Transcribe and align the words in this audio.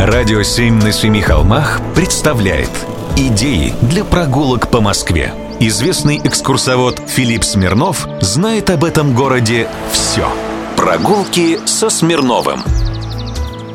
Радио 0.00 0.42
«Семь 0.42 0.82
на 0.82 0.92
семи 0.92 1.20
холмах» 1.20 1.78
представляет 1.94 2.70
Идеи 3.18 3.74
для 3.82 4.02
прогулок 4.02 4.70
по 4.70 4.80
Москве. 4.80 5.34
Известный 5.60 6.16
экскурсовод 6.16 7.02
Филипп 7.06 7.44
Смирнов 7.44 8.08
знает 8.22 8.70
об 8.70 8.84
этом 8.84 9.14
городе 9.14 9.68
все. 9.92 10.26
Прогулки 10.74 11.58
со 11.66 11.90
Смирновым. 11.90 12.60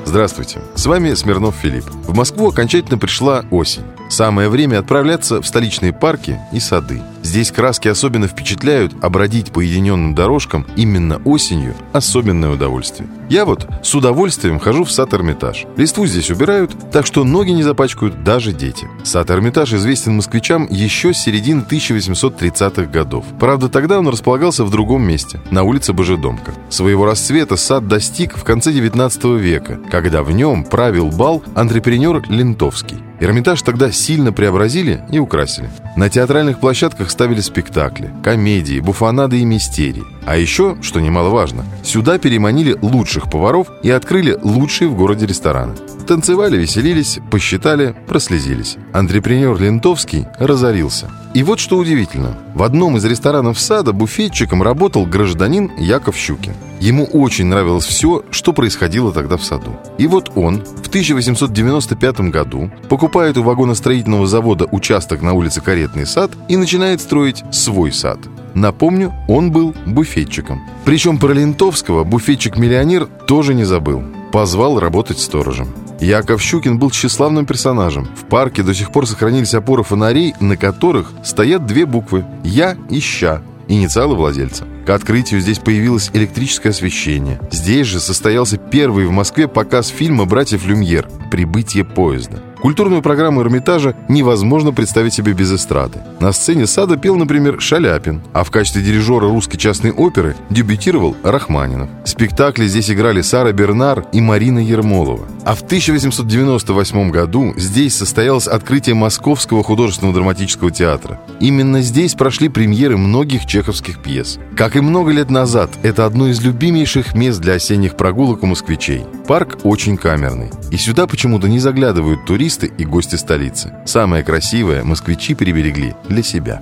Здравствуйте, 0.04 0.62
с 0.74 0.88
вами 0.88 1.14
Смирнов 1.14 1.54
Филипп. 1.62 1.86
В 2.08 2.16
Москву 2.16 2.50
окончательно 2.50 2.98
пришла 2.98 3.46
осень. 3.52 3.84
Самое 4.10 4.50
время 4.50 4.80
отправляться 4.80 5.44
в 5.44 5.48
столичные 5.48 5.94
парки 5.94 6.40
и 6.52 6.60
сады. 6.60 7.04
Здесь 7.26 7.50
краски 7.50 7.88
особенно 7.88 8.28
впечатляют, 8.28 8.94
а 9.02 9.10
бродить 9.10 9.52
по 9.52 9.60
единенным 9.60 10.14
дорожкам 10.14 10.64
именно 10.76 11.20
осенью– 11.26 11.74
особенное 11.92 12.52
удовольствие. 12.52 13.10
Я 13.32 13.46
вот 13.46 13.68
с 13.82 13.96
удовольствием 13.96 14.60
хожу 14.60 14.84
в 14.84 14.92
сад 14.92 15.12
Эрмитаж. 15.16 15.66
Листву 15.76 16.06
здесь 16.06 16.30
убирают, 16.30 16.76
так 16.92 17.08
что 17.08 17.24
ноги 17.24 17.50
не 17.50 17.64
запачкают 17.64 18.24
даже 18.24 18.54
дети. 18.54 18.88
Сад 19.04 19.32
Эрмитаж 19.32 19.74
известен 19.74 20.18
москвичам 20.18 20.68
еще 20.70 21.16
с 21.16 21.18
середины 21.18 21.66
1830-х 21.68 22.84
годов. 22.92 23.26
Правда, 23.40 23.70
тогда 23.70 23.98
он 23.98 24.08
располагался 24.08 24.64
в 24.64 24.70
другом 24.70 25.02
месте, 25.02 25.42
на 25.50 25.64
улице 25.64 25.94
Божедомка. 25.94 26.54
Своего 26.70 27.08
расцвета 27.08 27.56
сад 27.56 27.88
достиг 27.88 28.38
в 28.38 28.44
конце 28.44 28.72
19 28.72 29.24
века, 29.42 29.80
когда 29.90 30.22
в 30.22 30.32
нем 30.32 30.64
правил 30.64 31.10
бал 31.10 31.42
антрепренер 31.56 32.22
Лентовский. 32.30 33.00
Эрмитаж 33.20 33.62
тогда 33.62 33.92
сильно 33.92 34.34
преобразили 34.34 35.04
и 35.10 35.20
украсили. 35.20 35.70
На 35.96 36.10
театральных 36.10 36.60
площадках 36.60 37.10
ставили 37.16 37.40
спектакли, 37.40 38.12
комедии, 38.22 38.82
буфонады 38.82 39.40
и 39.40 39.46
мистерии. 39.46 40.04
А 40.26 40.36
еще, 40.36 40.76
что 40.82 41.00
немаловажно, 41.00 41.64
сюда 41.82 42.18
переманили 42.18 42.78
лучших 42.82 43.30
поваров 43.30 43.68
и 43.84 43.90
открыли 43.90 44.38
лучшие 44.44 44.90
в 44.90 44.98
городе 44.98 45.26
рестораны. 45.26 45.76
Танцевали, 46.08 46.58
веселились, 46.58 47.20
посчитали, 47.32 47.96
прослезились. 48.08 48.78
Антрепренер 48.94 49.60
Лентовский 49.60 50.28
разорился. 50.38 51.10
И 51.34 51.42
вот 51.42 51.60
что 51.60 51.78
удивительно. 51.78 52.38
В 52.54 52.62
одном 52.62 52.98
из 52.98 53.06
ресторанов 53.06 53.60
сада 53.60 53.92
буфетчиком 53.92 54.62
работал 54.62 55.08
гражданин 55.08 55.72
Яков 55.78 56.16
Щукин. 56.16 56.54
Ему 56.80 57.06
очень 57.06 57.48
нравилось 57.48 57.86
все, 57.86 58.24
что 58.30 58.54
происходило 58.54 59.12
тогда 59.12 59.38
в 59.38 59.44
саду. 59.44 59.76
И 59.98 60.06
вот 60.06 60.32
он 60.36 60.64
в 60.64 60.88
1895 60.88 62.20
году 62.30 62.70
покупает 62.88 63.38
у 63.38 63.44
вагоностроительного 63.44 64.28
завода 64.28 64.68
участок 64.72 65.24
на 65.24 65.34
улице 65.34 65.62
Каретный 65.62 66.06
сад 66.06 66.32
и 66.48 66.56
начинает 66.56 67.02
строить 67.02 67.44
свой 67.52 67.92
сад. 67.92 68.20
Напомню, 68.54 69.12
он 69.28 69.52
был 69.52 69.74
буфетчиком. 69.88 70.62
Причем 70.86 71.18
про 71.18 71.34
Лентовского 71.34 72.04
буфетчик-миллионер 72.04 73.08
тоже 73.28 73.56
не 73.56 73.64
забыл. 73.64 74.04
Позвал 74.32 74.80
работать 74.80 75.20
сторожем. 75.20 75.74
Яков 76.00 76.42
Щукин 76.42 76.78
был 76.78 76.92
тщеславным 76.92 77.46
персонажем. 77.46 78.08
В 78.16 78.26
парке 78.26 78.64
до 78.64 78.74
сих 78.74 78.92
пор 78.92 79.08
сохранились 79.08 79.54
опоры 79.54 79.84
фонарей, 79.84 80.34
на 80.40 80.58
которых 80.58 81.12
стоят 81.24 81.66
две 81.66 81.86
буквы 81.86 82.26
«Я» 82.44 82.78
и 82.90 83.00
«Ща», 83.00 83.42
инициалы 83.68 84.16
владельца. 84.16 84.66
К 84.86 84.92
открытию 84.92 85.42
здесь 85.42 85.58
появилось 85.58 86.12
электрическое 86.14 86.72
освещение. 86.72 87.40
Здесь 87.50 87.88
же 87.88 88.00
состоялся 88.00 88.58
первый 88.58 89.08
в 89.08 89.12
Москве 89.12 89.48
показ 89.48 89.88
фильма 89.88 90.26
«Братьев 90.26 90.66
Люмьер» 90.68 91.10
«Прибытие 91.32 91.84
поезда». 91.84 92.40
Культурную 92.66 93.04
программу 93.04 93.44
Эрмитажа 93.44 93.96
невозможно 94.10 94.74
представить 94.74 95.14
себе 95.14 95.34
без 95.34 95.54
эстрады. 95.54 96.00
На 96.20 96.32
сцене 96.32 96.66
сада 96.66 96.98
пел, 96.98 97.16
например, 97.16 97.62
Шаляпин, 97.62 98.24
а 98.34 98.44
в 98.44 98.50
качестве 98.50 98.82
дирижера 98.82 99.28
русской 99.28 99.58
частной 99.58 99.92
оперы 99.92 100.36
дебютировал 100.50 101.16
Рахманинов. 101.22 101.90
Спектакли 102.06 102.66
здесь 102.66 102.90
играли 102.90 103.22
Сара 103.22 103.52
Бернар 103.52 104.06
и 104.12 104.20
Марина 104.20 104.58
Ермолова. 104.58 105.28
А 105.44 105.54
в 105.54 105.62
1898 105.62 107.12
году 107.12 107.54
здесь 107.56 107.96
состоялось 107.96 108.48
открытие 108.48 108.96
Московского 108.96 109.64
художественного 109.64 110.16
драматического 110.16 110.72
театра. 110.72 111.22
Именно 111.40 111.82
здесь 111.82 112.16
прошли 112.16 112.50
премьеры 112.50 112.98
многих 112.98 113.46
чеховских 113.46 114.02
пьес. 114.02 114.40
И 114.76 114.82
много 114.82 115.12
лет 115.12 115.30
назад, 115.30 115.70
это 115.84 116.06
одно 116.06 116.28
из 116.28 116.42
любимейших 116.42 117.16
мест 117.16 117.40
для 117.40 117.54
осенних 117.54 117.96
прогулок 117.96 118.44
у 118.44 118.46
москвичей. 118.46 119.06
Парк 119.26 119.60
очень 119.64 119.96
камерный. 119.96 120.52
И 120.70 120.76
сюда 120.76 121.08
почему-то 121.08 121.48
не 121.48 121.60
заглядывают 121.60 122.26
туристы 122.26 122.70
и 122.78 122.84
гости 122.84 123.16
столицы. 123.16 123.74
Самое 123.86 124.22
красивое 124.22 124.84
москвичи 124.84 125.34
приберегли 125.34 125.96
для 126.10 126.22
себя. 126.24 126.62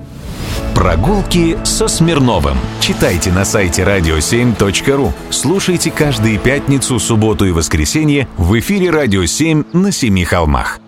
Прогулки 0.75 1.57
со 1.63 1.87
Смирновым. 1.87 2.57
Читайте 2.79 3.31
на 3.31 3.45
сайте 3.45 3.81
radio7.ru. 3.81 5.11
Слушайте 5.31 5.89
каждые 5.89 6.37
пятницу, 6.37 6.99
субботу 6.99 7.45
и 7.47 7.51
воскресенье 7.51 8.27
в 8.37 8.59
эфире 8.59 8.91
«Радио 8.91 9.23
7» 9.23 9.75
на 9.75 9.91
Семи 9.91 10.23
холмах. 10.23 10.79